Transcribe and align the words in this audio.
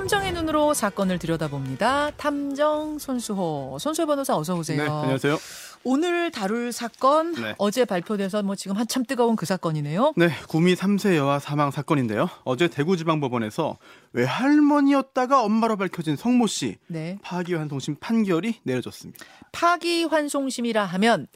탐정의 0.00 0.32
눈으로 0.32 0.72
사건을 0.72 1.18
들여다봅니다. 1.18 2.12
탐정 2.12 2.98
손수호. 2.98 3.76
손수호 3.78 4.06
변호사 4.06 4.34
어서 4.34 4.54
오세요. 4.56 4.82
네, 4.82 4.88
안녕하세요. 4.88 5.36
오늘 5.84 6.30
다룰 6.30 6.72
사건 6.72 7.34
네. 7.34 7.54
어제 7.58 7.84
발표돼서 7.84 8.42
뭐 8.42 8.56
지금 8.56 8.78
한참 8.78 9.04
뜨거운 9.04 9.36
그 9.36 9.44
사건이네요. 9.44 10.14
네, 10.16 10.30
구미 10.48 10.74
3세 10.74 11.16
여아 11.16 11.38
사망 11.38 11.70
사건인데요. 11.70 12.30
어제 12.44 12.68
대구지방법원에서 12.68 13.76
외할머니였다가 14.14 15.42
엄마로 15.42 15.76
밝혀진 15.76 16.16
성모 16.16 16.46
씨 16.46 16.78
네. 16.86 17.18
파기환송심 17.20 17.96
판결이 18.00 18.60
내려졌습니다. 18.62 19.22
파기환송심이라 19.52 20.82
하면 20.82 21.26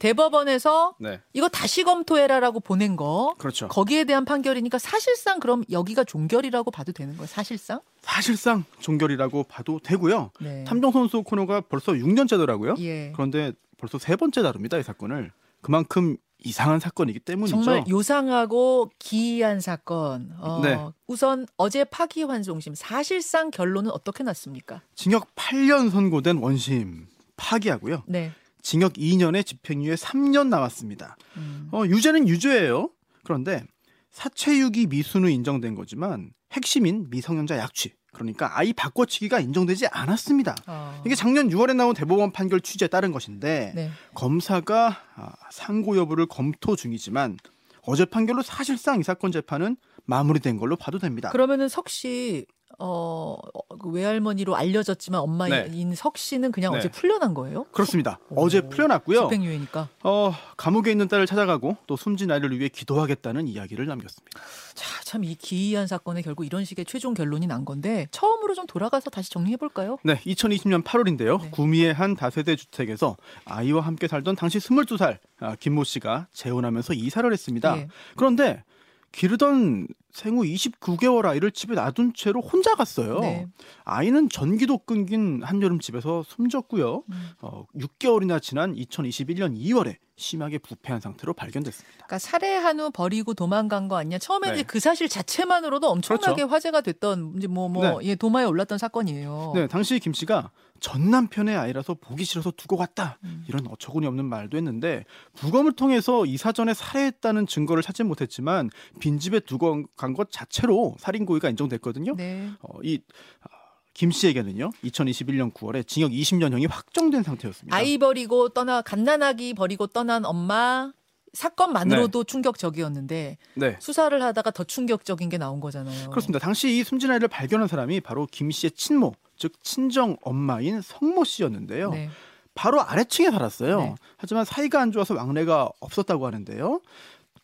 대법원에서 0.00 0.96
네, 0.98 1.20
이거 1.32 1.48
다시 1.48 1.84
검토해라라고 1.84 2.60
보낸 2.60 2.96
거. 2.96 3.34
그렇죠. 3.38 3.68
거기에 3.68 4.04
대한 4.04 4.24
판결이니까 4.24 4.78
사실상 4.78 5.38
그럼 5.38 5.62
여기가 5.70 6.04
종결이라고 6.04 6.70
봐도 6.70 6.90
되는 6.90 7.14
거예요. 7.16 7.26
사실상? 7.26 7.80
사실상 8.00 8.64
종결이라고 8.80 9.44
봐도 9.44 9.78
되고요. 9.78 10.32
네. 10.40 10.64
탐정 10.64 10.90
선수 10.90 11.22
코너가 11.22 11.60
벌써 11.60 11.92
6년째더라고요. 11.92 12.80
예. 12.80 13.12
그런데 13.14 13.52
벌써 13.76 13.98
세 13.98 14.16
번째 14.16 14.42
다룹니다, 14.42 14.78
이 14.78 14.82
사건을. 14.82 15.30
그만큼 15.60 16.16
이상한 16.42 16.80
사건이기 16.80 17.20
때문이죠. 17.20 17.62
정말 17.62 17.84
요상하고 17.88 18.90
기이한 18.98 19.60
사건. 19.60 20.32
어, 20.38 20.60
네. 20.62 20.78
우선 21.06 21.46
어제 21.58 21.84
파기환송심 21.84 22.74
사실상 22.74 23.50
결론은 23.50 23.90
어떻게 23.90 24.24
났습니까? 24.24 24.80
징역 24.94 25.34
8년 25.34 25.90
선고된 25.90 26.38
원심 26.38 27.06
파기하고요. 27.36 28.04
네. 28.06 28.32
징역 28.62 28.94
2년에 28.94 29.44
집행유예 29.44 29.94
3년 29.94 30.48
나왔습니다. 30.48 31.16
음. 31.36 31.68
어, 31.72 31.84
유죄는 31.86 32.28
유죄예요. 32.28 32.90
그런데 33.24 33.64
사체유기 34.10 34.86
미수는 34.86 35.30
인정된 35.30 35.74
거지만 35.74 36.32
핵심인 36.52 37.06
미성년자 37.10 37.58
약취 37.58 37.92
그러니까 38.12 38.58
아이 38.58 38.72
바꿔치기가 38.72 39.40
인정되지 39.40 39.86
않았습니다. 39.86 40.56
어. 40.66 41.00
이게 41.06 41.14
작년 41.14 41.48
6월에 41.48 41.76
나온 41.76 41.94
대법원 41.94 42.32
판결 42.32 42.60
취지에 42.60 42.88
따른 42.88 43.12
것인데 43.12 43.72
네. 43.74 43.90
검사가 44.14 44.96
아, 45.14 45.32
상고 45.50 45.96
여부를 45.96 46.26
검토 46.26 46.74
중이지만 46.74 47.38
어제 47.82 48.04
판결로 48.04 48.42
사실상 48.42 49.00
이 49.00 49.02
사건 49.02 49.32
재판은 49.32 49.76
마무리된 50.04 50.56
걸로 50.56 50.76
봐도 50.76 50.98
됩니다. 50.98 51.30
그러면은 51.30 51.68
석 51.68 51.88
씨, 51.88 52.46
어, 52.82 53.36
그 53.78 53.90
외할머니로 53.90 54.56
알려졌지만 54.56 55.20
엄마인 55.20 55.94
석 55.94 56.16
씨는 56.16 56.50
그냥 56.50 56.72
네. 56.72 56.78
어제 56.78 56.88
풀려난 56.88 57.34
거예요? 57.34 57.64
그렇습니다. 57.72 58.18
오. 58.30 58.42
어제 58.44 58.62
풀려났고요. 58.62 59.24
집행유예니까. 59.28 59.88
어, 60.02 60.32
감옥에 60.56 60.90
있는 60.90 61.06
딸을 61.06 61.26
찾아가고 61.26 61.76
또 61.86 61.96
숨진 61.96 62.30
아이를 62.30 62.58
위해 62.58 62.68
기도하겠다는 62.68 63.48
이야기를 63.48 63.86
남겼습니다. 63.86 64.40
자, 64.74 64.86
참 65.04 65.20
이 65.24 65.34
기이한 65.34 65.86
사건에 65.86 66.22
결국 66.22 66.46
이런 66.46 66.64
식의 66.64 66.86
최종 66.86 67.12
결론이 67.12 67.46
난 67.46 67.66
건데 67.66 68.06
처음으로 68.10 68.54
좀 68.54 68.66
돌아가서 68.66 69.10
다시 69.10 69.28
정리해 69.30 69.58
볼까요? 69.58 69.98
네, 70.02 70.14
2020년 70.24 70.82
8월인데요. 70.82 71.42
네. 71.42 71.50
구미의 71.50 71.92
한 71.92 72.16
다세대 72.16 72.56
주택에서 72.56 73.16
아이와 73.44 73.82
함께 73.82 74.08
살던 74.08 74.36
당시 74.36 74.58
22살 74.58 75.18
아, 75.40 75.56
김모 75.56 75.84
씨가 75.84 76.28
재혼하면서 76.32 76.94
이사를 76.94 77.30
했습니다. 77.30 77.76
예. 77.76 77.88
그런데 78.16 78.64
기르던 79.12 79.88
생후 80.12 80.42
29개월 80.42 81.26
아이를 81.26 81.50
집에 81.52 81.74
놔둔 81.74 82.12
채로 82.14 82.40
혼자 82.40 82.74
갔어요. 82.74 83.20
네. 83.20 83.46
아이는 83.84 84.28
전기도 84.28 84.78
끊긴 84.78 85.42
한여름 85.42 85.80
집에서 85.80 86.22
숨졌고요. 86.26 87.04
음. 87.08 87.30
어, 87.40 87.64
6개월이나 87.76 88.40
지난 88.42 88.74
2021년 88.74 89.56
2월에 89.58 89.96
심하게 90.16 90.58
부패한 90.58 91.00
상태로 91.00 91.32
발견됐습니다. 91.32 91.94
그러니까 91.96 92.18
살해한 92.18 92.78
후 92.78 92.90
버리고 92.90 93.32
도망간 93.32 93.88
거 93.88 93.96
아니냐? 93.96 94.18
처음에 94.18 94.52
네. 94.52 94.62
그 94.64 94.78
사실 94.78 95.08
자체만으로도 95.08 95.88
엄청나게 95.88 96.34
그렇죠. 96.34 96.52
화제가 96.52 96.82
됐던 96.82 97.34
이제 97.38 97.46
뭐뭐 97.46 98.00
네. 98.00 98.08
예, 98.10 98.14
도마에 98.16 98.44
올랐던 98.44 98.76
사건이에요. 98.76 99.52
네, 99.54 99.66
당시 99.66 99.98
김 99.98 100.12
씨가 100.12 100.50
전 100.78 101.10
남편의 101.10 101.56
아이라서 101.56 101.94
보기 101.94 102.24
싫어서 102.24 102.50
두고 102.56 102.76
갔다. 102.76 103.18
음. 103.24 103.44
이런 103.48 103.66
어처구니 103.66 104.06
없는 104.06 104.24
말도 104.26 104.56
했는데 104.58 105.04
부검을 105.36 105.72
통해서 105.72 106.24
이 106.26 106.36
사 106.36 106.52
전에 106.52 106.72
살해했다는 106.74 107.46
증거를 107.46 107.82
찾지 107.82 108.02
못했지만 108.04 108.70
빈집에 108.98 109.40
두고 109.40 109.84
간 110.00 110.14
것 110.14 110.30
자체로 110.32 110.96
살인 110.98 111.26
고의가 111.26 111.50
인정됐거든요. 111.50 112.14
네. 112.16 112.48
어, 112.62 112.78
이김 112.82 114.10
씨에게는요. 114.10 114.70
2021년 114.84 115.52
9월에 115.52 115.86
징역 115.86 116.10
20년형이 116.12 116.68
확정된 116.70 117.22
상태였습니다. 117.22 117.76
아이 117.76 117.98
버리고 117.98 118.48
떠나 118.48 118.80
갓난아기 118.82 119.54
버리고 119.54 119.86
떠난 119.86 120.24
엄마 120.24 120.92
사건만으로도 121.32 122.24
충격적이었는데 122.24 123.36
네. 123.54 123.76
수사를 123.78 124.20
하다가 124.20 124.50
더 124.50 124.64
충격적인 124.64 125.28
게 125.28 125.38
나온 125.38 125.60
거잖아요. 125.60 126.10
그렇습니다. 126.10 126.38
당시 126.40 126.78
이 126.78 126.82
숨진 126.82 127.10
아이를 127.10 127.28
발견한 127.28 127.68
사람이 127.68 128.00
바로 128.00 128.26
김 128.30 128.50
씨의 128.50 128.72
친모, 128.72 129.12
즉 129.36 129.52
친정 129.62 130.16
엄마인 130.22 130.80
성모 130.80 131.24
씨였는데요. 131.24 131.90
네. 131.90 132.10
바로 132.54 132.80
아래층에 132.82 133.30
살았어요. 133.30 133.78
네. 133.80 133.94
하지만 134.16 134.44
사이가 134.44 134.80
안 134.80 134.90
좋아서 134.90 135.14
왕래가 135.14 135.70
없었다고 135.78 136.26
하는데요. 136.26 136.80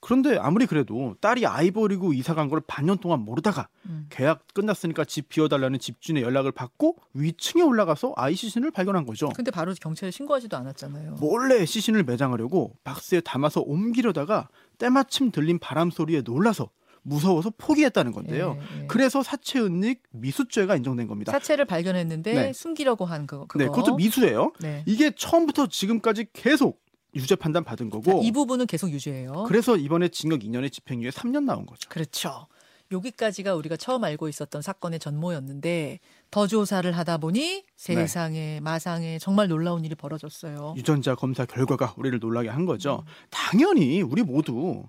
그런데 0.07 0.37
아무리 0.39 0.67
그래도 0.67 1.17
딸이 1.21 1.47
아이 1.47 1.73
버리고 1.73 2.13
이사 2.13 2.33
간 2.35 2.47
걸 2.49 2.61
반년 2.65 2.97
동안 2.99 3.21
모르다가 3.25 3.67
음. 3.87 4.07
계약 4.09 4.45
끝났으니까 4.55 5.05
집 5.05 5.29
비워달라는 5.29 5.81
집주인의 5.81 6.23
연락을 6.23 6.53
받고 6.53 6.97
위층에 7.15 7.63
올라가서 7.63 8.13
아이 8.17 8.37
시신을 8.37 8.71
발견한 8.71 9.05
거죠. 9.05 9.31
근데 9.31 9.51
바로 9.51 9.75
경찰에 9.81 10.13
신고하지도 10.13 10.57
않았잖아요. 10.57 11.17
몰래 11.19 11.67
시신을 11.67 12.05
매장하려고 12.05 12.77
박스에 12.85 13.21
담아서 13.21 13.63
옮기려다가 13.63 14.49
때마침 14.79 15.33
들린 15.33 15.59
바람 15.59 15.91
소리에 15.91 16.23
놀라서 16.25 16.71
무서워서 17.03 17.53
포기했다는 17.59 18.13
건데요. 18.13 18.59
예, 18.61 18.83
예. 18.83 18.87
그래서 18.87 19.23
사체 19.25 19.61
은닉 19.61 20.03
미수죄가 20.13 20.77
인정된 20.77 21.09
겁니다. 21.09 21.33
사체를 21.33 21.65
발견했는데 21.65 22.33
네. 22.33 22.53
숨기려고 22.53 23.05
한. 23.05 23.27
그거. 23.27 23.47
네, 23.57 23.67
그것도 23.67 23.97
미수예요. 23.97 24.53
네. 24.61 24.83
이게 24.87 25.13
처음부터 25.17 25.67
지금까지 25.67 26.27
계속 26.33 26.81
유죄 27.17 27.35
판단 27.35 27.65
받은 27.65 27.91
거고 27.91 28.23
이 28.23 28.31
부분은 28.31 28.67
계속 28.67 28.91
유죄예요. 28.91 29.45
그래서 29.49 29.77
이번에 29.77 30.09
징역 30.09 30.41
2년에 30.41 30.71
집행유예 30.71 31.11
3년 31.11 31.45
나온 31.45 31.67
거죠. 31.67 31.89
그렇죠. 31.89 32.47
여기까지가 32.93 33.55
우리가 33.57 33.77
처음 33.77 34.05
알고 34.05 34.29
있었던 34.29 34.63
사건의 34.63 35.01
전모였는데 35.01 35.99
더 36.31 36.47
조사를 36.47 36.91
하다 36.93 37.19
보니 37.19 37.65
세상에 37.75 38.61
마상에 38.61 39.19
정말 39.19 39.49
놀라운 39.49 39.85
일이 39.85 39.95
벌어졌어요. 39.95 40.75
유전자 40.77 41.15
검사 41.15 41.45
결과가 41.45 41.95
우리를 41.97 42.19
놀라게 42.21 42.49
한 42.49 42.65
거죠. 42.65 43.03
음. 43.05 43.13
당연히 43.31 44.03
우리 44.03 44.23
모두 44.23 44.85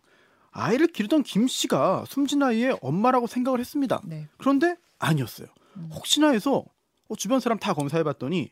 아이를 0.51 0.87
기르던 0.87 1.23
김 1.23 1.47
씨가 1.47 2.05
숨진 2.07 2.43
아이의 2.43 2.77
엄마라고 2.81 3.27
생각을 3.27 3.59
했습니다. 3.59 4.01
네. 4.05 4.27
그런데 4.37 4.75
아니었어요. 4.99 5.47
음. 5.77 5.89
혹시나 5.91 6.29
해서 6.29 6.65
어, 7.09 7.15
주변 7.15 7.39
사람 7.39 7.57
다 7.57 7.73
검사해봤더니 7.73 8.49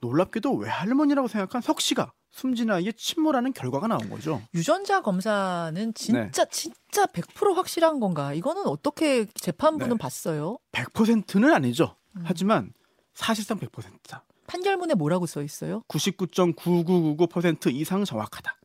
놀랍게도 0.00 0.54
외할머니라고 0.54 1.28
생각한 1.28 1.60
석 1.60 1.80
씨가 1.80 2.12
숨진 2.30 2.70
아이의 2.70 2.92
친모라는 2.94 3.52
결과가 3.52 3.86
나온 3.88 4.08
거죠. 4.08 4.40
유전자 4.54 5.02
검사는 5.02 5.94
진짜 5.94 6.44
네. 6.44 6.50
진짜 6.50 7.06
100% 7.06 7.54
확실한 7.54 8.00
건가? 8.00 8.32
이거는 8.32 8.66
어떻게 8.66 9.26
재판부는 9.26 9.96
네. 9.96 9.98
봤어요? 9.98 10.58
100%는 10.72 11.52
아니죠. 11.52 11.96
음. 12.16 12.22
하지만 12.24 12.72
사실상 13.14 13.58
100%다. 13.58 14.24
판결문에 14.46 14.94
뭐라고 14.94 15.26
써 15.26 15.42
있어요? 15.42 15.82
99.9999% 15.88 17.72
이상 17.72 18.04
정확하다. 18.04 18.56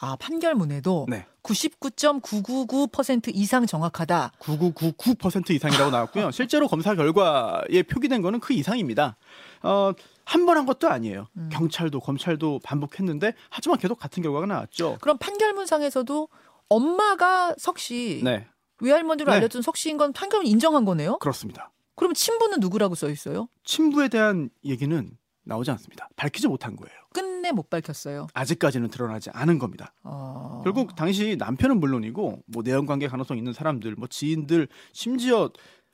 아, 0.00 0.16
판결문에도 0.16 1.06
네. 1.08 1.26
99.999% 1.42 3.32
이상 3.34 3.66
정확하다. 3.66 4.32
9999% 4.38 5.50
이상이라고 5.50 5.90
나왔고요. 5.90 6.30
실제로 6.30 6.68
검사 6.68 6.94
결과에 6.94 7.82
표기된 7.82 8.22
거는 8.22 8.38
그 8.40 8.52
이상입니다. 8.52 9.16
어, 9.62 9.92
한 10.28 10.44
번 10.44 10.56
한 10.58 10.66
것도 10.66 10.88
아니에요. 10.88 11.26
음. 11.38 11.48
경찰도 11.50 12.00
검찰도 12.00 12.60
반복했는데 12.62 13.32
하지만 13.48 13.78
계속 13.78 13.98
같은 13.98 14.22
결과가 14.22 14.44
나왔죠. 14.46 14.98
그럼 15.00 15.16
판결문상에서도 15.18 16.28
엄마가 16.68 17.54
석씨 17.58 18.20
네, 18.22 18.46
외할머니로 18.80 19.30
네. 19.30 19.36
알려준 19.38 19.62
석씨인 19.62 19.96
건 19.96 20.12
판결문 20.12 20.46
인정한 20.46 20.84
거네요? 20.84 21.18
그렇습니다. 21.18 21.70
그럼 21.96 22.12
친부는 22.14 22.60
누구라고 22.60 22.94
써 22.94 23.08
있어요? 23.08 23.48
친부에 23.64 24.08
대한 24.08 24.50
얘기는 24.64 25.10
나오지 25.44 25.70
않습니다. 25.70 26.08
밝히지 26.16 26.46
못한 26.46 26.76
거예요. 26.76 26.94
끝내 27.14 27.50
못 27.52 27.70
밝혔어요. 27.70 28.26
아직까지는 28.34 28.88
드러나지 28.88 29.30
않은 29.30 29.58
겁니다. 29.58 29.94
어... 30.02 30.60
결국 30.62 30.94
당시 30.94 31.36
남편은 31.38 31.80
물론이고 31.80 32.42
뭐 32.46 32.62
내연 32.62 32.84
관계 32.84 33.08
가능성 33.08 33.38
있는 33.38 33.54
사람들, 33.54 33.94
뭐 33.96 34.08
지인들, 34.08 34.68
심지어 34.92 35.50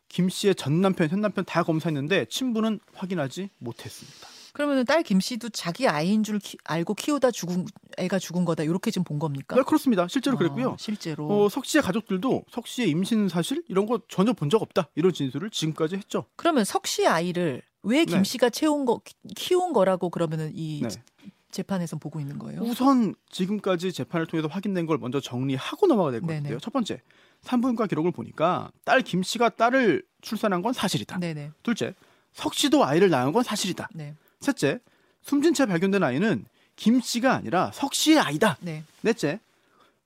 김 0.09 0.29
씨의 0.29 0.55
전 0.57 0.81
남편, 0.81 1.09
현 1.09 1.21
남편 1.21 1.45
다 1.45 1.63
검사했는데 1.63 2.27
친부는 2.27 2.81
확인하지 2.95 3.51
못했습니다. 3.59 4.29
그러면 4.55 4.85
딸 4.85 5.03
김 5.03 5.19
씨도 5.21 5.49
자기 5.51 5.89
아이인 5.89 6.23
줄 6.23 6.39
키- 6.39 6.57
알고 6.65 6.95
키우다 6.95 7.33
죽은 7.33 7.67
애가 7.99 8.21
죽은 8.21 8.45
거다 8.45 8.63
이렇게 8.63 8.93
지금 8.93 9.03
본 9.05 9.19
겁니까? 9.19 9.57
네, 9.57 9.63
그렇습니다. 9.63 10.07
실제로 10.09 10.37
아, 10.37 10.39
그랬고요. 10.39 10.77
실제로. 10.79 11.27
어, 11.29 11.49
석 11.49 11.67
씨의 11.67 11.83
가족들도 11.83 12.45
석 12.51 12.67
씨의 12.69 12.89
임신 12.89 13.29
사실 13.29 13.65
이런 13.69 13.85
거 13.87 14.01
전혀 14.09 14.33
본 14.33 14.49
적 14.49 14.63
없다 14.63 14.89
이런 14.95 15.13
진술을 15.13 15.51
지금까지 15.51 15.97
했죠. 15.97 16.27
그러면 16.37 16.65
석 16.65 16.87
씨 16.87 17.05
아이를 17.07 17.63
왜김 17.83 18.19
네. 18.19 18.25
씨가 18.25 18.51
채운 18.51 18.85
거 18.85 19.01
키- 19.05 19.15
키운 19.35 19.73
거라고 19.73 20.09
그러면은 20.09 20.53
이 20.55 20.81
네. 20.83 20.89
재판에서 21.51 21.97
보고 21.97 22.21
있는 22.21 22.39
거예요? 22.39 22.61
우선 22.63 23.15
지금까지 23.31 23.93
재판을 23.93 24.27
통해서 24.27 24.47
확인된 24.49 24.87
걸 24.87 24.99
먼저 24.99 25.21
정리하고 25.21 25.89
넘어가야 25.89 26.13
될 26.13 26.21
것. 26.21 26.29
같아요. 26.29 26.59
첫 26.61 26.73
번째, 26.73 27.01
산부인과 27.43 27.87
기록을 27.89 28.13
보니까 28.13 28.71
딸 28.85 29.03
김 29.03 29.23
씨가 29.25 29.51
딸을 29.51 30.05
출산한 30.23 30.63
건 30.63 30.73
사실이다. 30.73 31.19
네네. 31.19 31.51
둘째, 31.65 31.95
석 32.33 32.55
씨도 32.55 32.85
아이를 32.85 33.11
낳은 33.11 33.33
건 33.33 33.43
사실이다. 33.43 33.89
네. 33.95 34.15
셋째, 34.45 34.79
숨진 35.23 35.55
채 35.55 35.67
발견된 35.67 36.03
아이는 36.03 36.45
김 36.77 37.01
씨가 37.01 37.33
아니라 37.35 37.71
석 37.73 37.95
씨의 37.95 38.21
아이다. 38.21 38.59
네. 38.61 38.85
넷째, 39.01 39.41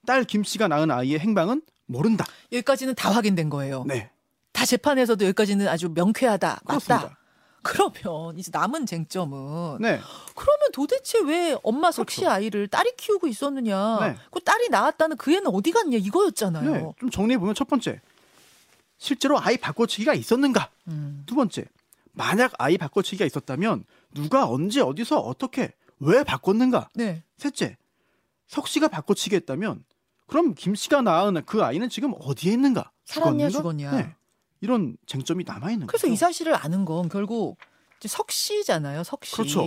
딸 0.06 0.24
김 0.24 0.44
씨가 0.44 0.68
낳은 0.68 0.90
아이의 0.90 1.18
행방은 1.18 1.62
모른다. 1.86 2.24
여기까지는 2.52 2.94
다 2.94 3.10
확인된 3.10 3.50
거예요. 3.50 3.84
네, 3.86 4.10
다 4.52 4.64
재판에서도 4.64 5.24
여기까지는 5.24 5.68
아주 5.68 5.90
명쾌하다. 5.90 6.60
그렇습니다. 6.64 7.02
맞다. 7.02 7.18
그러면 7.62 8.38
이제 8.38 8.50
남은 8.52 8.86
쟁점은 8.86 9.78
네, 9.80 10.00
그러면 10.34 10.72
도대체 10.72 11.18
왜 11.20 11.56
엄마 11.62 11.90
석씨 11.90 12.20
그렇죠. 12.20 12.32
아이를 12.32 12.68
딸이 12.68 12.92
키우고 12.96 13.26
있었느냐? 13.26 13.98
네. 14.00 14.16
그 14.30 14.40
딸이 14.40 14.68
낳았다는 14.68 15.16
그 15.16 15.32
애는 15.32 15.48
어디 15.48 15.72
갔냐 15.72 15.98
이거였잖아요. 15.98 16.72
네. 16.72 16.92
좀 17.00 17.10
정리해 17.10 17.38
보면 17.38 17.54
첫 17.54 17.66
번째, 17.66 18.00
실제로 18.96 19.38
아이 19.40 19.56
바꿔치기가 19.56 20.14
있었는가? 20.14 20.70
음. 20.86 21.24
두 21.26 21.34
번째, 21.34 21.64
만약 22.12 22.52
아이 22.58 22.78
바꿔치기가 22.78 23.24
있었다면 23.26 23.84
누가 24.14 24.48
언제 24.48 24.80
어디서 24.80 25.20
어떻게 25.20 25.72
왜 26.00 26.22
바꿨는가? 26.24 26.88
네. 26.94 27.22
셋째, 27.36 27.76
석 28.46 28.68
씨가 28.68 28.88
바꿔치기 28.88 29.36
했다면 29.36 29.84
그럼 30.26 30.54
김 30.54 30.74
씨가 30.74 31.02
낳은 31.02 31.42
그 31.46 31.62
아이는 31.62 31.88
지금 31.88 32.14
어디에 32.20 32.52
있는가? 32.52 32.90
살았냐? 33.04 33.48
죽었냐. 33.50 33.90
네. 33.96 34.14
이런 34.60 34.96
쟁점이 35.06 35.44
남아 35.44 35.70
있는 35.70 35.86
그래서 35.86 36.02
거죠. 36.06 36.12
이 36.12 36.16
사실을 36.16 36.54
아는 36.54 36.84
건 36.84 37.08
결국 37.08 37.56
석 38.00 38.30
씨잖아요. 38.30 39.02
석 39.04 39.24
씨. 39.24 39.32
그렇죠. 39.36 39.64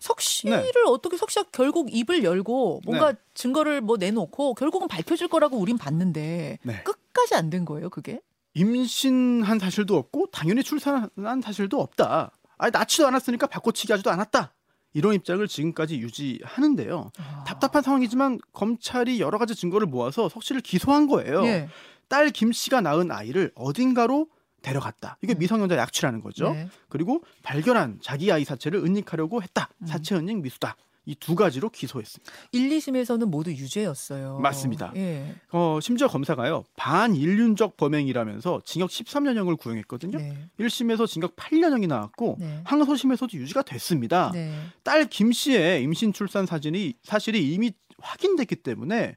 석 0.00 0.20
씨를 0.20 0.52
네. 0.72 0.82
어떻게 0.86 1.16
석 1.16 1.30
씨가 1.30 1.46
결국 1.52 1.92
입을 1.94 2.24
열고 2.24 2.82
뭔가 2.84 3.12
네. 3.12 3.18
증거를 3.34 3.80
뭐 3.80 3.96
내놓고 3.96 4.54
결국은 4.54 4.88
밝혀질 4.88 5.28
거라고 5.28 5.56
우린 5.58 5.76
봤는데 5.78 6.58
네. 6.62 6.82
끝까지 6.82 7.34
안 7.34 7.50
된 7.50 7.64
거예요, 7.64 7.88
그게? 7.90 8.20
임신한 8.54 9.58
사실도 9.58 9.96
없고 9.96 10.26
당연히 10.32 10.62
출산한 10.62 11.40
사실도 11.42 11.80
없다. 11.80 12.32
아니 12.58 12.70
낳지도 12.72 13.06
않았으니까 13.06 13.46
바꿔치기 13.46 13.92
하지도 13.92 14.10
않았다. 14.10 14.52
이런 14.94 15.14
입장을 15.14 15.46
지금까지 15.46 15.98
유지하는데요. 15.98 17.12
아. 17.18 17.44
답답한 17.46 17.82
상황이지만 17.82 18.38
검찰이 18.52 19.20
여러 19.20 19.38
가지 19.38 19.54
증거를 19.54 19.86
모아서 19.86 20.28
석 20.28 20.42
씨를 20.42 20.60
기소한 20.60 21.06
거예요. 21.06 21.44
예. 21.44 21.68
딸김 22.08 22.52
씨가 22.52 22.80
낳은 22.80 23.10
아이를 23.10 23.52
어딘가로 23.54 24.28
데려갔다. 24.62 25.18
이게 25.22 25.34
음. 25.34 25.38
미성년자 25.38 25.76
약취라는 25.76 26.20
거죠. 26.20 26.52
네. 26.52 26.68
그리고 26.88 27.22
발견한 27.42 27.98
자기 28.02 28.32
아이 28.32 28.44
사체를 28.44 28.80
은닉하려고 28.80 29.42
했다. 29.42 29.68
음. 29.82 29.86
사체 29.86 30.16
은닉 30.16 30.40
미수다. 30.40 30.76
이 31.08 31.14
두 31.14 31.34
가지로 31.34 31.70
기소했습니다. 31.70 32.32
1, 32.52 32.68
2심에서는 32.68 33.24
모두 33.24 33.50
유죄였어요. 33.50 34.40
맞습니다. 34.40 34.92
예. 34.96 35.34
어, 35.52 35.78
심지어 35.80 36.06
검사가요. 36.06 36.64
반인륜적 36.76 37.78
범행이라면서 37.78 38.60
징역 38.66 38.90
13년형을 38.90 39.56
구형했거든요. 39.58 40.18
네. 40.18 40.36
1심에서 40.60 41.06
징역 41.06 41.34
8년형이 41.34 41.86
나왔고 41.88 42.36
네. 42.38 42.60
항소심에서도 42.64 43.32
유지가 43.38 43.62
됐습니다. 43.62 44.30
네. 44.34 44.52
딸김 44.84 45.32
씨의 45.32 45.82
임신 45.82 46.12
출산 46.12 46.44
사진이 46.44 46.94
사실이 47.02 47.54
이미 47.54 47.72
확인됐기 48.00 48.56
때문에 48.56 49.16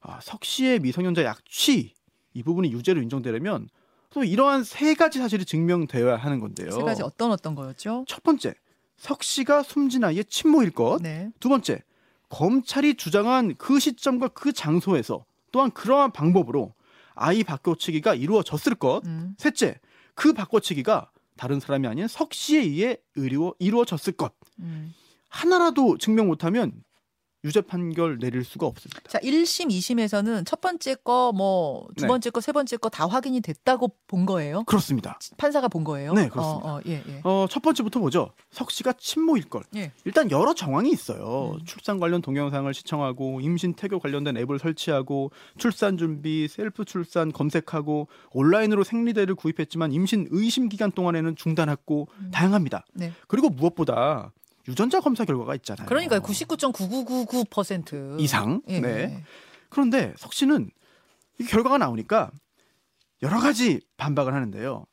아, 0.00 0.18
석 0.20 0.44
씨의 0.44 0.80
미성년자 0.80 1.22
약취 1.24 1.94
이 2.34 2.42
부분이 2.42 2.72
유죄로 2.72 3.00
인정되려면 3.00 3.68
또 4.10 4.24
이러한 4.24 4.64
세 4.64 4.94
가지 4.94 5.18
사실이 5.20 5.44
증명되어야 5.44 6.16
하는 6.16 6.40
건데요. 6.40 6.70
세 6.72 6.82
가지 6.82 7.02
어떤 7.02 7.30
어떤 7.30 7.54
거였죠? 7.54 8.04
첫 8.08 8.22
번째, 8.22 8.54
석 8.98 9.22
씨가 9.22 9.62
숨진 9.62 10.04
아이의 10.04 10.24
친모일 10.26 10.72
것. 10.72 10.98
네. 11.00 11.30
두 11.40 11.48
번째, 11.48 11.82
검찰이 12.28 12.94
주장한 12.94 13.54
그 13.56 13.78
시점과 13.78 14.28
그 14.28 14.52
장소에서 14.52 15.24
또한 15.52 15.70
그러한 15.70 16.12
방법으로 16.12 16.74
아이 17.14 17.42
바꿔치기가 17.42 18.14
이루어졌을 18.14 18.74
것. 18.74 19.02
음. 19.06 19.34
셋째, 19.38 19.80
그 20.14 20.32
바꿔치기가 20.32 21.10
다른 21.36 21.60
사람이 21.60 21.86
아닌 21.86 22.08
석 22.08 22.34
씨에 22.34 22.60
의해 22.60 22.96
이루어, 23.14 23.54
이루어졌을 23.58 24.12
것. 24.12 24.34
음. 24.58 24.92
하나라도 25.28 25.96
증명 25.98 26.26
못하면 26.26 26.72
유죄 27.44 27.60
판결 27.60 28.18
내릴 28.18 28.44
수가 28.44 28.66
없습니다. 28.66 29.00
자, 29.06 29.18
1심, 29.20 29.68
2심에서는 29.68 30.44
첫 30.44 30.60
번째 30.60 30.96
거, 30.96 31.32
뭐, 31.32 31.86
두 31.96 32.02
네. 32.02 32.08
번째 32.08 32.30
거, 32.30 32.40
세 32.40 32.50
번째 32.52 32.76
거 32.78 32.88
다 32.88 33.06
확인이 33.06 33.40
됐다고 33.40 33.92
본 34.08 34.26
거예요? 34.26 34.64
그렇습니다. 34.64 35.18
판사가 35.36 35.68
본 35.68 35.84
거예요? 35.84 36.14
네, 36.14 36.28
그렇습니다. 36.28 36.66
어, 36.68 36.76
어, 36.78 36.80
예, 36.86 36.94
예. 37.06 37.20
어, 37.22 37.46
첫 37.48 37.62
번째부터 37.62 38.00
보죠. 38.00 38.32
석 38.50 38.70
씨가 38.72 38.94
친모일 38.94 39.48
걸. 39.48 39.62
예. 39.76 39.92
일단 40.04 40.30
여러 40.32 40.52
정황이 40.54 40.90
있어요. 40.90 41.52
음. 41.60 41.64
출산 41.64 42.00
관련 42.00 42.22
동영상을 42.22 42.72
시청하고 42.74 43.40
임신 43.40 43.74
태교 43.74 44.00
관련된 44.00 44.36
앱을 44.36 44.58
설치하고 44.58 45.30
출산 45.58 45.96
준비, 45.96 46.48
셀프 46.48 46.84
출산 46.84 47.30
검색하고 47.30 48.08
온라인으로 48.32 48.82
생리대를 48.82 49.34
구입했지만 49.36 49.92
임신 49.92 50.26
의심 50.30 50.68
기간 50.68 50.90
동안에는 50.90 51.36
중단했고 51.36 52.08
음. 52.18 52.30
다양합니다. 52.32 52.84
네. 52.94 53.12
그리고 53.28 53.48
무엇보다 53.48 54.32
유전자 54.68 55.00
검사 55.00 55.24
결과가 55.24 55.54
있잖아요. 55.56 55.86
그러니까 55.86 56.20
99.9999% 56.20 58.20
이상. 58.20 58.62
예, 58.68 58.80
네. 58.80 58.88
예. 58.88 59.24
그런데 59.70 60.12
석 60.16 60.34
씨는 60.34 60.70
이 61.40 61.44
결과가 61.44 61.78
나오니까 61.78 62.30
여러 63.22 63.40
가지 63.40 63.80
반박을 63.96 64.34
하는데요. 64.34 64.84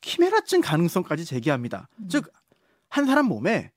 키메라증 0.00 0.60
가능성까지 0.60 1.24
제기합니다. 1.24 1.88
음. 1.98 2.08
즉, 2.08 2.30
한 2.88 3.06
사람 3.06 3.26
몸에 3.26 3.72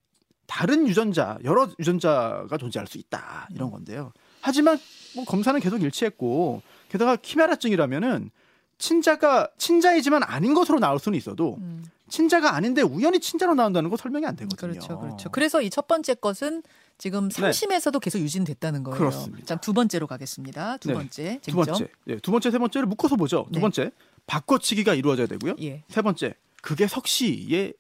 다른 0.46 0.88
유전자, 0.88 1.38
여러 1.44 1.70
유전자가 1.80 2.58
존재할 2.58 2.88
수 2.88 2.98
있다. 2.98 3.50
이런 3.52 3.72
건데요. 3.72 4.14
하지만 4.42 4.78
뭐 5.16 5.26
검사는 5.26 5.60
계속 5.60 5.82
일치했고, 5.82 6.62
게다가 6.90 7.16
키메라증이라면은 7.16 8.30
친자가 8.78 9.50
친자이지만 9.58 10.24
아닌 10.24 10.54
것으로 10.54 10.80
나올 10.80 11.00
수는 11.00 11.18
있어도 11.18 11.58
음, 11.60 11.84
친자가 12.10 12.56
아닌데 12.56 12.82
우연히 12.82 13.20
친자로 13.20 13.54
나온다는 13.56 13.90
거 13.90 13.98
설명이 13.98 14.26
안 14.26 14.36
되거든요. 14.36 14.72
그렇죠, 14.74 15.00
그렇죠. 15.00 15.30
그래서 15.32 15.62
이 15.62 15.70
첫 15.70 15.88
번째 15.88 16.16
것은 16.16 16.64
지금 16.98 17.30
3심에서도 17.30 18.00
계속 18.00 18.20
유진됐다는 18.20 18.84
거예요. 18.84 18.96
네. 18.96 19.00
그렇습니다. 19.00 19.46
자, 19.46 19.56
두 19.58 19.74
번째로 19.74 20.08
가겠습니다. 20.08 20.78
두 20.78 20.88
네. 20.88 20.94
번째 20.96 21.40
두 21.44 21.52
쟁점. 21.52 21.66
번째, 21.66 21.88
예, 22.08 22.16
두 22.18 22.32
번째, 22.32 22.50
세 22.52 22.58
번째를 22.58 22.88
묶어서 22.88 23.16
보죠. 23.16 23.46
두 23.52 23.60
네. 23.60 23.62
번째, 23.62 23.92
바꿔치기가 24.26 24.96
이루어져야 24.96 25.28
되고요. 25.28 25.56
예, 25.62 25.84
세 25.90 26.02
번째, 26.02 26.34
그게 26.64 26.88
석 26.88 27.08
씨의 27.08 27.74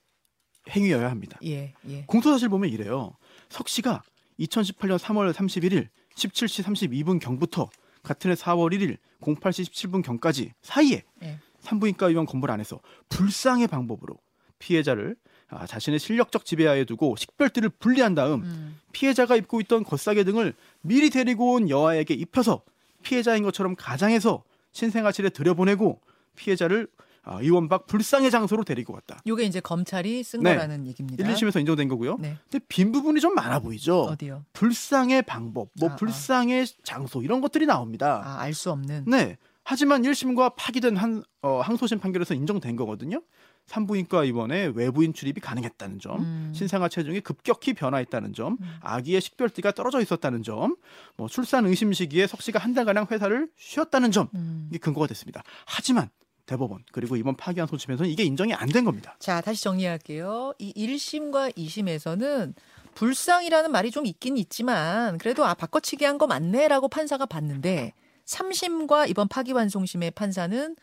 행위여야 0.69 1.09
합니다. 1.09 1.39
예, 1.45 1.73
예. 1.87 2.03
공소사실 2.05 2.49
보면 2.49 2.69
이래요. 2.69 3.15
석 3.49 3.67
씨가 3.69 4.03
2018년 4.39 4.99
3월 4.99 5.33
31일 5.33 5.87
17시 6.15 6.63
32분 6.63 7.19
경부터 7.19 7.69
같은 8.03 8.29
해 8.31 8.35
4월 8.35 8.71
1일 8.77 8.97
08시 9.21 9.71
17분 9.71 10.03
경까지 10.03 10.53
사이에 10.61 11.03
예. 11.23 11.39
산부인과 11.67 12.07
의원 12.07 12.25
건물 12.25 12.51
안에서 12.51 12.79
불상의 13.09 13.67
방법으로 13.67 14.17
피해자를 14.59 15.15
아, 15.49 15.65
자신의 15.65 15.99
실력적 15.99 16.45
지배하에 16.45 16.83
두고 16.85 17.15
식별띠를 17.15 17.69
분리한 17.69 18.15
다음 18.15 18.43
음, 18.43 18.79
피해자가 18.91 19.35
입고 19.37 19.61
있던 19.61 19.83
겉사계 19.83 20.23
등을 20.25 20.53
미리 20.81 21.09
데리고 21.09 21.53
온 21.53 21.69
여아에게 21.69 22.13
입혀서 22.13 22.61
피해자인 23.01 23.43
것처럼 23.43 23.75
가장해서 23.77 24.43
신생아실에 24.73 25.29
들여보내고 25.29 26.01
피해자를 26.35 26.87
아, 27.23 27.39
의원 27.41 27.67
밖 27.67 27.87
불상의 27.87 28.31
장소로 28.31 28.63
데리고 28.63 28.93
갔다. 28.93 29.19
요게 29.27 29.43
이제 29.43 29.59
검찰이 29.59 30.23
쓴 30.23 30.43
네. 30.43 30.55
거라는 30.55 30.87
얘기입니다. 30.87 31.27
1, 31.27 31.33
2심에서 31.35 31.59
인정된 31.59 31.89
거고요. 31.89 32.17
네. 32.19 32.37
근데 32.49 32.63
빈 32.69 32.93
부분이 32.93 33.19
좀 33.19 33.35
많아 33.35 33.59
보이죠. 33.59 34.03
어디요? 34.03 34.45
불상의 34.53 35.23
방법, 35.23 35.67
뭐 35.77 35.89
아, 35.89 35.93
아. 35.93 35.95
불상의 35.97 36.65
장소 36.83 37.21
이런 37.21 37.41
것들이 37.41 37.65
나옵니다. 37.65 38.21
아, 38.23 38.39
알 38.41 38.53
수 38.53 38.71
없는. 38.71 39.05
네. 39.07 39.37
하지만 39.69 40.01
1심과 40.03 40.53
파기된 40.55 40.95
한 40.95 41.23
어, 41.41 41.59
항소심 41.59 41.99
판결에서 41.99 42.33
인정된 42.33 42.77
거거든요. 42.77 43.21
산부인과 43.65 44.23
입원에 44.23 44.67
외부인 44.73 45.13
출입이 45.13 45.41
가능했다는 45.41 45.99
점, 45.99 46.21
음. 46.21 46.53
신생아 46.55 46.87
체중이 46.87 47.19
급격히 47.19 47.73
변화했다는 47.73 48.31
점, 48.31 48.53
음. 48.61 48.77
아기의 48.79 49.19
식별띠가 49.19 49.73
떨어져 49.73 49.99
있었다는 49.99 50.41
점, 50.43 50.77
뭐 51.17 51.27
출산 51.27 51.65
의심 51.65 51.91
시기에 51.91 52.27
석 52.27 52.41
씨가 52.41 52.59
한 52.59 52.73
달가량 52.73 53.07
회사를 53.11 53.49
쉬었다는 53.57 54.11
점 54.11 54.29
음. 54.35 54.67
이게 54.69 54.77
근거가 54.79 55.05
됐습니다. 55.07 55.43
하지만 55.65 56.09
대법원 56.45 56.85
그리고 56.93 57.17
이번 57.17 57.35
파기한 57.35 57.67
소집에서는 57.67 58.09
이게 58.09 58.23
인정이 58.23 58.53
안 58.53 58.69
된 58.69 58.85
겁니다. 58.85 59.17
자, 59.19 59.41
다시 59.41 59.63
정리할게요. 59.63 60.53
이 60.59 60.71
1심과 60.73 61.57
2심에서는 61.57 62.53
불상이라는 62.95 63.69
말이 63.69 63.91
좀 63.91 64.05
있긴 64.05 64.37
있지만 64.37 65.17
그래도 65.17 65.45
아 65.45 65.53
바꿔치기 65.53 66.05
한 66.05 66.17
거 66.17 66.25
맞네라고 66.25 66.87
판사가 66.87 67.25
봤는데 67.25 67.91
3심과 68.27 69.09
이번 69.09 69.27
파기환송심의 69.27 70.11
판사는 70.11 70.75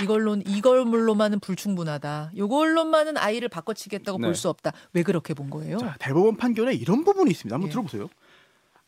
이걸로 0.00 0.36
이걸로만은 0.44 1.38
불충분하다. 1.38 2.32
요걸로만은 2.36 3.16
아이를 3.16 3.48
바꿔치겠다고 3.48 4.18
네. 4.18 4.26
볼수 4.26 4.48
없다. 4.48 4.72
왜 4.92 5.04
그렇게 5.04 5.34
본 5.34 5.50
거예요? 5.50 5.78
자, 5.78 5.94
대법원 6.00 6.36
판결에 6.36 6.74
이런 6.74 7.04
부분이 7.04 7.30
있습니다. 7.30 7.54
한번 7.54 7.68
예. 7.68 7.70
들어보세요. 7.70 8.08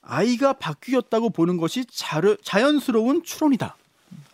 아이가 0.02 0.52
바뀌었다고 0.54 1.30
보는 1.30 1.56
것이 1.58 1.84
자르, 1.84 2.36
자연스러운 2.42 3.22
추론이다. 3.22 3.76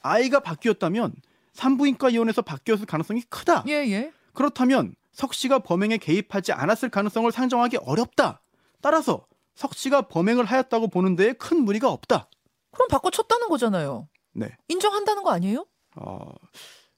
아이가 0.03 0.41
바뀌었다면 0.41 1.15
산부인과 1.53 2.11
이원에서 2.11 2.41
바뀌었을 2.41 2.87
가능성이 2.87 3.23
크다. 3.29 3.65
예, 3.69 3.73
예. 3.91 4.13
그렇다면 4.33 4.95
석 5.13 5.35
씨가 5.35 5.59
범행에 5.59 5.99
개입하지 5.99 6.53
않았을 6.53 6.89
가능성을 6.89 7.31
상정하기 7.31 7.79
어렵다. 7.79 8.41
따라서 8.81 9.27
석 9.55 9.75
씨가 9.75 10.03
범행을 10.03 10.47
하였다고 10.47 10.89
보는 10.89 11.17
데에 11.17 11.35
큰 11.35 11.63
무리가 11.63 11.91
없다. 11.91 12.29
그럼 12.73 12.89
바꿔쳤다는 12.89 13.49
거잖아요. 13.49 14.09
네. 14.33 14.57
인정한다는 14.69 15.23
거 15.23 15.31
아니에요? 15.31 15.67
어, 15.97 16.33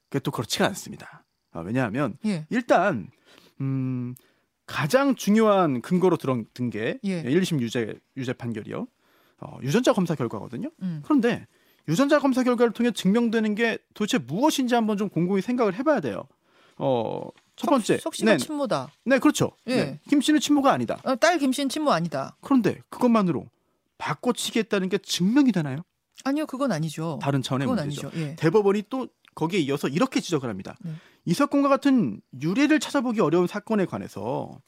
그게 0.09 0.21
또 0.21 0.31
그렇지가 0.31 0.67
않습니다. 0.67 1.25
아, 1.53 1.61
왜냐하면 1.61 2.17
예. 2.25 2.47
일단 2.51 3.09
음, 3.61 4.15
가장 4.67 5.15
중요한 5.15 5.83
근거로 5.83 6.17
들은 6.17 6.47
게 6.71 6.99
예. 7.05 7.23
1심 7.23 7.61
유죄 7.61 7.95
유죄 8.17 8.33
판결이요. 8.33 8.87
어, 9.41 9.59
유전자 9.63 9.93
검사 9.93 10.15
결과거든요. 10.15 10.71
음. 10.83 11.03
그런데 11.05 11.47
유전자 11.89 12.19
검사 12.19 12.43
결과를 12.43 12.73
통해 12.73 12.91
증명되는 12.93 13.55
게 13.55 13.79
도대체 13.95 14.19
무엇인지 14.19 14.75
한번 14.75 14.97
좀 14.97 15.09
곰곰이 15.09 15.43
생각을 15.43 15.75
해봐야 15.75 16.01
돼요. 16.01 16.27
어, 16.77 17.29
첫 17.57 17.69
번째, 17.69 17.99
석 17.99 18.15
씨가 18.15 18.33
네, 18.33 18.37
친모다. 18.39 18.89
네, 19.05 19.19
그렇죠. 19.19 19.53
예. 19.67 19.77
네, 19.77 20.01
김 20.09 20.21
씨는 20.21 20.41
친모가 20.41 20.73
아니다. 20.73 21.01
어, 21.05 21.15
딸 21.17 21.39
김 21.39 21.53
씨는 21.53 21.69
친모 21.69 21.93
아니다. 21.93 22.37
그런데 22.41 22.81
그것만으로 22.89 23.47
바꿔치기 23.99 24.59
했다는 24.61 24.89
게 24.89 24.99
증명이 24.99 25.53
되나요? 25.53 25.79
아니요, 26.25 26.47
그건 26.47 26.73
아니죠. 26.73 27.19
다른 27.21 27.43
차원의 27.43 27.69
문제죠. 27.69 28.11
예. 28.15 28.37
대법원이 28.37 28.85
또 28.89 29.09
거기에 29.35 29.61
이어서 29.61 29.89
이렇게 29.89 30.21
지적을 30.21 30.49
합니다. 30.49 30.77
네. 30.81 30.93
이 31.25 31.35
사건과 31.35 31.69
같은 31.69 32.21
유례를 32.41 32.81
찾아보기 32.81 33.21
어려운 33.21 33.47
사건에 33.47 33.85
관해서 33.85 34.61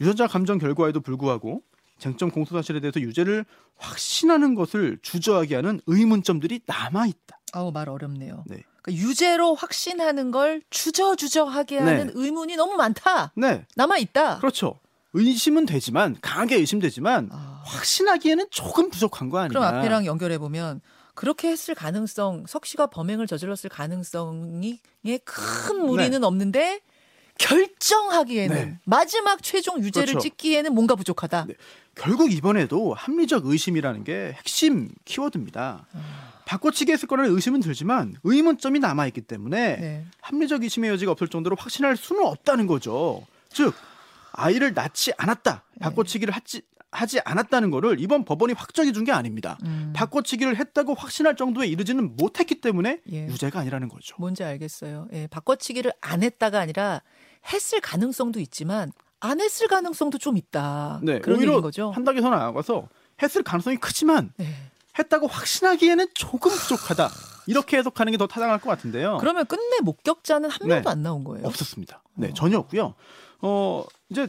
유전자 0.00 0.26
감정 0.26 0.58
결과에도 0.58 1.00
불구하고 1.00 1.62
쟁점 1.98 2.30
공소 2.30 2.54
사실에 2.54 2.80
대해서 2.80 3.00
유죄를 3.00 3.44
확신하는 3.76 4.54
것을 4.54 4.98
주저하게 5.02 5.56
하는 5.56 5.80
의문점들이 5.86 6.60
남아 6.66 7.06
있다. 7.06 7.40
아우 7.52 7.72
말 7.72 7.88
어렵네요. 7.88 8.44
네. 8.46 8.62
그러니까 8.82 9.06
유죄로 9.08 9.54
확신하는 9.54 10.30
걸 10.30 10.62
주저주저하게 10.70 11.80
네. 11.80 11.84
하는 11.84 12.10
의문이 12.14 12.56
너무 12.56 12.76
많다. 12.76 13.32
네, 13.34 13.66
남아 13.74 13.98
있다. 13.98 14.38
그렇죠. 14.38 14.78
의심은 15.14 15.64
되지만 15.64 16.16
강하게 16.20 16.56
의심되지만 16.56 17.30
아, 17.32 17.45
확신하기에는 17.66 18.46
조금 18.50 18.90
부족한 18.90 19.28
거 19.28 19.38
아니냐. 19.38 19.48
그럼 19.48 19.64
앞에랑 19.64 20.06
연결해 20.06 20.38
보면 20.38 20.80
그렇게 21.14 21.48
했을 21.48 21.74
가능성, 21.74 22.46
석 22.46 22.66
씨가 22.66 22.86
범행을 22.88 23.26
저질렀을 23.26 23.70
가능성이 23.70 24.80
큰 25.24 25.86
무리는 25.86 26.22
없는데 26.22 26.80
결정하기에는 27.38 28.56
네. 28.56 28.78
마지막 28.84 29.42
최종 29.42 29.78
유죄를 29.82 30.14
그렇죠. 30.14 30.20
찍기에는 30.20 30.74
뭔가 30.74 30.94
부족하다. 30.94 31.46
네. 31.48 31.54
결국 31.94 32.32
이번에도 32.32 32.94
합리적 32.94 33.46
의심이라는 33.46 34.04
게 34.04 34.34
핵심 34.36 34.90
키워드입니다. 35.04 35.86
아. 35.92 36.32
바꿔치기 36.44 36.92
했을 36.92 37.08
거라는 37.08 37.34
의심은 37.34 37.60
들지만 37.60 38.16
의문점이 38.22 38.78
남아 38.78 39.06
있기 39.08 39.22
때문에 39.22 39.76
네. 39.76 40.06
합리적 40.20 40.62
의심의 40.62 40.90
여지가 40.90 41.12
없을 41.12 41.28
정도로 41.28 41.56
확신할 41.58 41.96
수는 41.96 42.24
없다는 42.24 42.66
거죠. 42.66 43.26
즉 43.50 43.74
아이를 44.32 44.72
낳지 44.74 45.12
않았다, 45.16 45.64
네. 45.74 45.80
바꿔치기를 45.80 46.32
하지, 46.32 46.62
하지 46.96 47.20
않았다는 47.24 47.70
거를 47.70 48.00
이번 48.00 48.24
법원이 48.24 48.54
확정해 48.54 48.92
준 48.92 49.04
게 49.04 49.12
아닙니다. 49.12 49.56
음, 49.64 49.92
바꿔치기를 49.94 50.56
했다고 50.56 50.94
확신할 50.94 51.36
정도에 51.36 51.66
이르지는 51.66 52.16
못했기 52.16 52.60
때문에 52.60 53.00
예. 53.12 53.26
유죄가 53.26 53.60
아니라는 53.60 53.88
거죠. 53.88 54.16
뭔지 54.18 54.42
알겠어요. 54.42 55.08
예, 55.12 55.26
바꿔치기를 55.28 55.92
안 56.00 56.22
했다가 56.22 56.58
아니라 56.58 57.02
했을 57.52 57.80
가능성도 57.80 58.40
있지만 58.40 58.90
안 59.20 59.40
했을 59.40 59.68
가능성도 59.68 60.18
좀 60.18 60.36
있다. 60.36 61.00
네, 61.02 61.20
그런 61.20 61.38
오히려 61.38 61.60
거죠. 61.60 61.90
한 61.90 62.04
단계 62.04 62.20
더 62.20 62.30
나아가서 62.30 62.88
했을 63.22 63.42
가능성이 63.42 63.76
크지만 63.76 64.32
네. 64.38 64.48
했다고 64.98 65.26
확신하기에는 65.26 66.06
조금 66.14 66.50
부족하다. 66.50 67.08
이렇게 67.46 67.76
해석하는 67.78 68.10
게 68.10 68.16
더 68.18 68.26
타당할 68.26 68.58
것 68.58 68.68
같은데요. 68.70 69.18
그러면 69.20 69.46
끝내 69.46 69.78
목격자는 69.82 70.50
한 70.50 70.58
네. 70.62 70.74
명도 70.74 70.90
안 70.90 71.02
나온 71.02 71.22
거예요. 71.22 71.46
없었습니다. 71.46 72.02
네, 72.14 72.28
어. 72.28 72.34
전혀 72.34 72.58
없고요. 72.58 72.94
어, 73.42 73.84
이제 74.08 74.26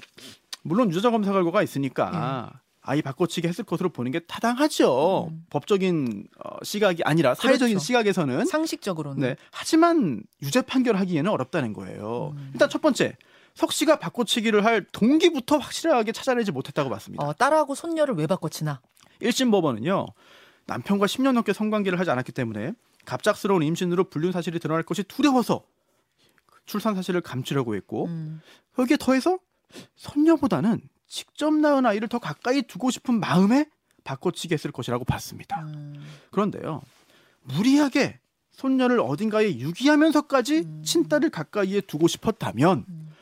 물론 0.68 0.90
유전자 0.90 1.12
검사 1.12 1.32
결과가 1.32 1.62
예. 1.62 1.64
있으니까 1.64 2.52
아이 2.82 3.02
바꿔치기 3.02 3.48
했을 3.48 3.66
것으로 3.66 3.90
보는 3.90 4.12
게 4.12 4.20
타당하죠. 4.20 5.28
음. 5.30 5.46
법적인 5.50 6.26
어, 6.44 6.64
시각이 6.64 7.04
아니라 7.04 7.36
사회적인 7.36 7.76
그렇죠. 7.76 7.86
시각에서는 7.86 8.46
상식적으로는 8.46 9.22
네. 9.22 9.36
하지만 9.52 10.24
유죄 10.42 10.62
판결하기에는 10.62 11.30
어렵다는 11.30 11.74
거예요. 11.74 12.34
음. 12.38 12.50
일단 12.54 12.70
첫 12.70 12.82
번째. 12.82 13.18
석 13.56 13.74
씨가 13.74 13.98
바꿔치기를 13.98 14.64
할 14.64 14.86
동기부터 14.92 15.58
확실하게 15.58 16.12
찾아내지 16.12 16.52
못했다고 16.52 16.92
봤습니다. 16.92 17.26
어, 17.26 17.34
딸하고 17.34 17.74
손녀를 17.74 18.14
왜 18.14 18.28
바꿔치나? 18.28 18.82
1심 19.22 19.52
법원은요. 19.52 20.06
남편과 20.68 21.08
10년 21.08 21.32
넘게 21.34 21.54
성관계를 21.54 22.00
하지 22.00 22.12
않았기 22.12 22.32
때문에 22.34 22.74
갑작스러운 23.06 23.64
임신으로 23.64 24.06
불륜 24.06 24.32
사실이 24.32 24.60
드러날 24.60 24.84
것이 24.84 25.04
두려워서 25.04 25.64
출산 26.68 26.94
사실을 26.94 27.22
감추려고 27.22 27.76
했고 27.76 28.06
음, 28.06 28.42
여기에 28.78 28.98
더해서 29.00 29.40
손녀보다는 29.96 30.82
직접 31.08 31.54
낳은 31.54 31.86
아이를 31.86 32.08
더 32.08 32.20
가까이 32.20 32.62
두고 32.62 32.92
싶은 32.92 33.20
마음에 33.20 33.66
바꿔치기 34.04 34.54
했을 34.54 34.72
것이라고 34.72 35.06
봤습니다. 35.06 35.62
음, 35.62 36.06
그런데요. 36.32 36.82
무리하게 37.44 38.20
손녀를 38.52 39.00
어딘가에 39.00 39.60
유기하면서까지 39.60 40.60
음. 40.60 40.82
친딸을 40.84 41.30
가까이에 41.30 41.82
두고 41.82 42.08
싶었다면 42.08 42.86
음. 42.88 43.14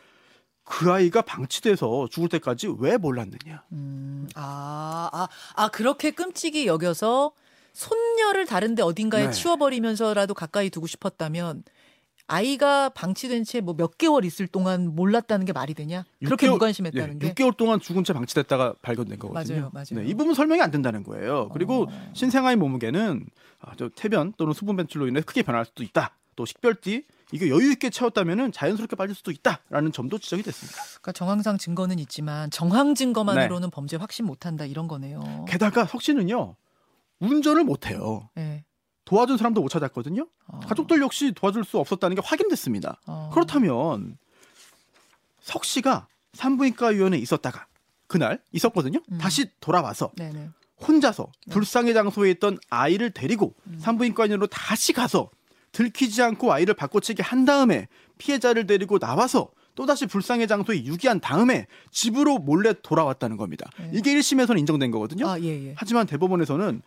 그 0.63 0.91
아이가 0.91 1.21
방치돼서 1.21 2.07
죽을 2.09 2.29
때까지 2.29 2.73
왜 2.79 2.97
몰랐느냐. 2.97 3.63
음, 3.71 4.27
아, 4.33 5.09
아, 5.11 5.27
아 5.55 5.67
그렇게 5.69 6.11
끔찍이 6.11 6.65
여겨서 6.65 7.33
손녀를 7.73 8.45
다른데 8.45 8.81
어딘가에 8.81 9.25
네. 9.25 9.31
치워버리면서라도 9.31 10.33
가까이 10.33 10.69
두고 10.69 10.87
싶었다면 10.87 11.63
아이가 12.27 12.89
방치된 12.89 13.43
채 13.43 13.59
뭐 13.61 13.75
몇 13.75 13.97
개월 13.97 14.25
있을 14.25 14.47
동안 14.47 14.95
몰랐다는 14.95 15.45
게 15.45 15.53
말이 15.53 15.73
되냐? 15.73 16.05
그렇게 16.23 16.47
6개월 16.47 16.51
무관심했다는 16.51 17.19
게 17.19 17.33
6개월 17.33 17.55
동안 17.55 17.79
죽은 17.79 18.03
채 18.03 18.13
방치됐다가 18.13 18.75
발견된 18.81 19.19
거거든요. 19.19 19.55
맞아요, 19.55 19.71
맞아요. 19.73 20.03
네, 20.03 20.05
이 20.05 20.13
부분 20.13 20.33
설명이 20.33 20.61
안 20.61 20.71
된다는 20.71 21.03
거예요. 21.03 21.49
그리고 21.49 21.83
어. 21.89 22.09
신생아의 22.13 22.55
몸무게는 22.55 23.25
아, 23.59 23.73
저 23.77 23.89
태변 23.89 24.33
또는 24.37 24.53
수분 24.53 24.75
배출로 24.75 25.07
인해 25.07 25.21
크게 25.21 25.43
변할 25.43 25.65
수도 25.65 25.83
있다. 25.83 26.15
또 26.35 26.45
식별띠 26.45 27.05
이게 27.31 27.49
여유 27.49 27.71
있게 27.71 27.89
채웠다면은 27.89 28.51
자연스럽게 28.51 28.95
빠질 28.95 29.15
수도 29.15 29.31
있다라는 29.31 29.91
점도 29.91 30.17
지적이 30.17 30.43
됐습니다. 30.43 30.77
그러니까 31.01 31.11
정황상 31.13 31.57
증거는 31.57 31.97
있지만 31.99 32.49
정황 32.51 32.89
네. 32.89 32.93
증거만으로는 32.95 33.69
범죄 33.71 33.97
확신 33.97 34.25
못한다 34.25 34.65
이런 34.65 34.87
거네요. 34.87 35.45
게다가 35.47 35.85
석 35.85 36.01
씨는요 36.01 36.55
운전을 37.19 37.63
못해요. 37.63 38.29
네. 38.35 38.65
도와준 39.05 39.37
사람도 39.37 39.61
못 39.61 39.69
찾았거든요. 39.69 40.27
어. 40.47 40.59
가족들 40.61 41.01
역시 41.01 41.31
도와줄 41.33 41.63
수 41.63 41.77
없었다는 41.77 42.15
게 42.15 42.21
확인됐습니다. 42.25 42.99
어. 43.07 43.29
그렇다면 43.33 44.17
석 45.41 45.63
씨가 45.63 46.07
산부인과 46.33 46.87
위원회에 46.87 47.19
있었다가 47.19 47.67
그날 48.07 48.41
있었거든요. 48.51 48.99
음. 49.11 49.17
다시 49.19 49.49
돌아와서 49.59 50.11
네네. 50.17 50.49
혼자서 50.85 51.31
불상의 51.51 51.93
장소에 51.93 52.31
있던 52.31 52.57
아이를 52.69 53.11
데리고 53.11 53.55
음. 53.67 53.77
산부인과인으로 53.79 54.47
다시 54.47 54.91
가서 54.91 55.29
들키지 55.71 56.21
않고 56.21 56.51
아이를 56.51 56.73
바꿔치기 56.73 57.21
한 57.21 57.45
다음에 57.45 57.87
피해자를 58.17 58.65
데리고 58.65 58.99
나와서 58.99 59.51
또다시 59.75 60.05
불상의 60.05 60.47
장소에 60.47 60.85
유기한 60.85 61.19
다음에 61.19 61.67
집으로 61.91 62.37
몰래 62.39 62.73
돌아왔다는 62.81 63.35
겁니다. 63.37 63.69
네. 63.77 63.91
이게 63.93 64.13
1심에서는 64.15 64.57
인정된 64.59 64.89
거거든요. 64.91 65.27
아 65.27 65.39
예 65.39 65.67
예. 65.67 65.73
하지만 65.77 66.07
대법원에서는 66.07 66.81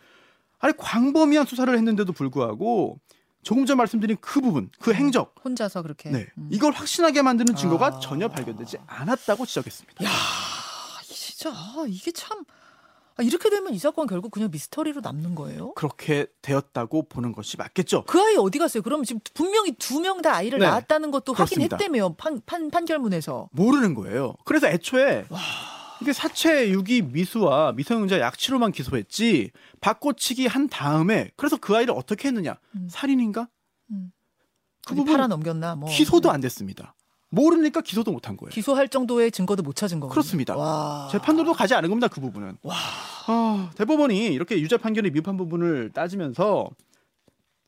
아니 0.59 0.73
광범위한 0.77 1.45
수사를 1.45 1.73
했는데도 1.75 2.13
불구하고 2.13 2.99
조금 3.43 3.65
전 3.65 3.77
말씀드린 3.77 4.17
그 4.19 4.41
부분, 4.41 4.69
그 4.79 4.93
행적, 4.93 5.33
혼자서 5.43 5.81
그렇게. 5.81 6.09
네, 6.09 6.27
음. 6.37 6.49
이걸 6.51 6.73
확신하게 6.73 7.21
만드는 7.21 7.55
증거가 7.55 7.87
아. 7.87 7.99
전혀 7.99 8.27
발견되지 8.27 8.77
않았다고 8.85 9.45
지적했습니다. 9.45 10.03
야, 10.03 10.09
이 11.09 11.13
진짜 11.13 11.49
아, 11.49 11.85
이게 11.87 12.11
참 12.11 12.43
아, 13.15 13.23
이렇게 13.23 13.49
되면 13.49 13.73
이 13.73 13.79
사건 13.79 14.07
결국 14.07 14.31
그냥 14.31 14.49
미스터리로 14.51 14.99
남는 15.01 15.35
거예요? 15.35 15.73
그렇게 15.75 16.25
되었다고 16.41 17.07
보는 17.09 17.31
것이 17.31 17.55
맞겠죠. 17.57 18.03
그 18.05 18.19
아이 18.19 18.35
어디 18.37 18.59
갔어요? 18.59 18.81
그럼 18.83 19.03
지금 19.03 19.21
분명히 19.33 19.71
두 19.73 19.99
명 20.01 20.21
다 20.21 20.35
아이를 20.35 20.59
네, 20.59 20.65
낳았다는 20.67 21.11
것도 21.11 21.33
그렇습니다. 21.33 21.75
확인했다며요. 21.77 22.15
판, 22.15 22.41
판, 22.45 22.69
판결문에서. 22.69 23.47
모르는 23.53 23.93
거예요. 23.93 24.35
그래서 24.43 24.67
애초에 24.67 25.25
이게 26.01 26.13
사체 26.13 26.69
유기 26.69 27.01
미수와 27.01 27.73
미성년자 27.73 28.19
약취로만 28.19 28.71
기소했지 28.71 29.51
바꿔치기 29.81 30.47
한 30.47 30.69
다음에 30.69 31.31
그래서 31.35 31.57
그 31.57 31.75
아이를 31.75 31.93
어떻게 31.95 32.27
했느냐 32.29 32.57
음. 32.75 32.87
살인인가 32.89 33.49
음. 33.91 34.11
그 34.87 34.95
부분 34.95 35.13
팔아 35.13 35.27
넘겼나 35.27 35.75
뭐. 35.75 35.89
기소도 35.89 36.31
안 36.31 36.41
됐습니다. 36.41 36.95
모르니까 37.29 37.81
기소도 37.81 38.11
못한 38.11 38.37
거예요. 38.37 38.49
기소할 38.49 38.87
정도의 38.87 39.31
증거도 39.31 39.61
못 39.61 39.75
찾은 39.75 39.99
거군요. 39.99 40.11
그렇습니다. 40.11 40.55
와. 40.55 41.09
재판도로 41.11 41.53
가지 41.53 41.75
않은 41.75 41.89
겁니다. 41.89 42.07
그 42.07 42.19
부분은. 42.21 42.57
와. 42.63 42.75
아, 43.27 43.69
대법원이 43.75 44.27
이렇게 44.27 44.59
유죄 44.59 44.77
판결의 44.77 45.11
미흡한 45.11 45.37
부분을 45.37 45.91
따지면서 45.93 46.69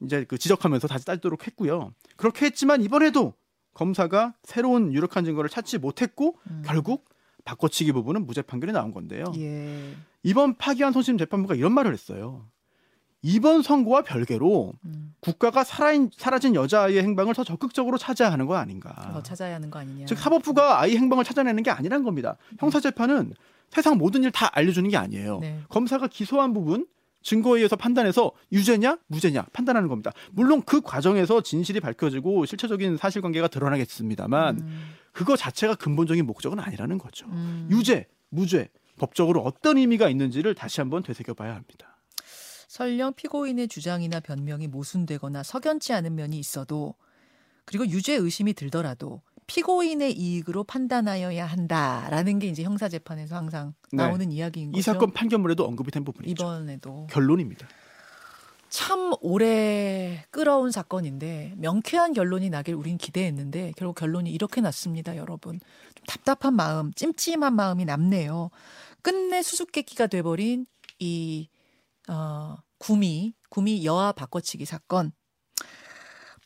이제 0.03 0.25
그 0.27 0.39
지적하면서 0.39 0.87
다시 0.87 1.05
따지도록 1.05 1.45
했고요. 1.45 1.93
그렇게 2.17 2.47
했지만 2.47 2.81
이번에도 2.81 3.35
검사가 3.75 4.33
새로운 4.43 4.93
유력한 4.93 5.25
증거를 5.25 5.49
찾지 5.49 5.77
못했고 5.77 6.39
음. 6.49 6.63
결국 6.65 7.05
바꿔치기 7.45 7.91
부분은 7.91 8.25
무죄 8.25 8.41
판결이 8.41 8.71
나온 8.71 8.91
건데요. 8.93 9.25
예. 9.37 9.95
이번 10.23 10.55
파기환 10.57 10.93
손심 10.93 11.17
재판부가 11.17 11.55
이런 11.55 11.73
말을 11.73 11.93
했어요. 11.93 12.45
이번 13.23 13.61
선고와 13.61 14.01
별개로 14.01 14.73
음. 14.85 15.13
국가가 15.19 15.63
살아인, 15.63 16.09
사라진 16.15 16.55
여자아이의 16.55 17.03
행방을 17.03 17.35
더 17.35 17.43
적극적으로 17.43 17.97
찾아야 17.99 18.31
하는 18.31 18.47
거 18.47 18.55
아닌가. 18.55 18.93
더 19.13 19.21
찾아야 19.21 19.55
하는 19.55 19.69
거 19.69 19.77
아니냐. 19.79 20.07
즉 20.07 20.17
사법부가 20.17 20.79
아이 20.81 20.97
행방을 20.97 21.23
찾아내는 21.23 21.61
게 21.61 21.69
아니란 21.69 22.03
겁니다. 22.03 22.37
형사 22.59 22.79
재판은 22.79 23.33
세상 23.69 23.97
모든 23.97 24.23
일 24.23 24.31
다 24.31 24.49
알려주는 24.53 24.89
게 24.89 24.97
아니에요. 24.97 25.39
네. 25.39 25.59
검사가 25.69 26.07
기소한 26.07 26.53
부분 26.53 26.87
증거에 27.21 27.57
의해서 27.59 27.75
판단해서 27.75 28.31
유죄냐 28.51 28.97
무죄냐 29.05 29.45
판단하는 29.53 29.87
겁니다. 29.87 30.11
물론 30.31 30.63
그 30.63 30.81
과정에서 30.81 31.41
진실이 31.41 31.79
밝혀지고 31.79 32.45
실체적인 32.47 32.97
사실관계가 32.97 33.47
드러나겠습니다만 33.49 34.59
음, 34.59 34.81
그거 35.11 35.35
자체가 35.35 35.75
근본적인 35.75 36.25
목적은 36.25 36.59
아니라는 36.59 36.97
거죠. 36.97 37.25
음. 37.27 37.67
유죄 37.71 38.07
무죄 38.29 38.69
법적으로 38.97 39.41
어떤 39.41 39.77
의미가 39.77 40.09
있는지를 40.09 40.55
다시 40.55 40.79
한번 40.81 41.03
되새겨봐야 41.03 41.55
합니다. 41.55 41.97
설령 42.67 43.13
피고인의 43.15 43.67
주장이나 43.67 44.21
변명이 44.21 44.67
모순되거나 44.67 45.43
석연치 45.43 45.91
않은 45.93 46.15
면이 46.15 46.39
있어도 46.39 46.95
그리고 47.65 47.85
유죄 47.87 48.13
의심이 48.13 48.53
들더라도 48.53 49.21
피고인의 49.47 50.13
이익으로 50.13 50.63
판단하여야 50.63 51.45
한다라는 51.45 52.39
게 52.39 52.47
이제 52.47 52.63
형사 52.63 52.87
재판에서 52.87 53.35
항상 53.35 53.73
네. 53.91 54.03
나오는 54.03 54.31
이야기인 54.31 54.71
거죠. 54.71 54.79
이 54.79 54.81
사건 54.81 55.11
판결문에도 55.11 55.65
언급이 55.65 55.91
된 55.91 56.05
부분이죠. 56.05 56.31
이번에도 56.31 57.07
결론입니다. 57.07 57.67
참 58.71 59.11
오래 59.19 60.23
끌어온 60.31 60.71
사건인데 60.71 61.53
명쾌한 61.57 62.13
결론이 62.13 62.49
나길 62.49 62.73
우린 62.73 62.97
기대했는데 62.97 63.73
결국 63.75 63.95
결론이 63.95 64.31
이렇게 64.31 64.61
났습니다, 64.61 65.17
여러분. 65.17 65.59
좀 65.59 66.05
답답한 66.07 66.55
마음, 66.55 66.93
찜찜한 66.93 67.53
마음이 67.53 67.83
남네요. 67.83 68.49
끝내 69.01 69.41
수수께끼가 69.41 70.07
돼버린 70.07 70.65
이 70.99 71.49
어, 72.07 72.55
구미 72.79 73.33
구미 73.49 73.85
여아 73.85 74.13
바꿔치기 74.13 74.63
사건. 74.63 75.11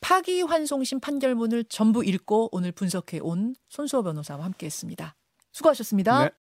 파기환송심 0.02 1.02
판결문을 1.02 1.66
전부 1.66 2.04
읽고 2.04 2.50
오늘 2.52 2.72
분석해 2.72 3.20
온 3.22 3.56
손수호 3.70 4.02
변호사와 4.02 4.44
함께했습니다. 4.46 5.16
수고하셨습니다. 5.52 6.24
네. 6.24 6.32